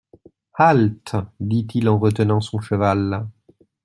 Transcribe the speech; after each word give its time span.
Halte! 0.55 1.15
dit-il 1.39 1.87
en 1.87 1.99
retenant 1.99 2.41
son 2.41 2.59
cheval. 2.59 3.23